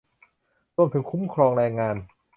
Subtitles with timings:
[0.75, 1.95] รวมถึงคุ้มครองแรงงาน